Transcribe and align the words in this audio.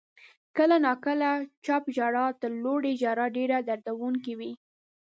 •کله 0.57 0.75
ناکله 0.85 1.31
چپ 1.65 1.83
ژړا 1.95 2.25
تر 2.41 2.51
لوړې 2.63 2.93
ژړا 3.01 3.25
ډېره 3.37 3.57
دردونکې 3.69 4.33
وي. 4.39 4.51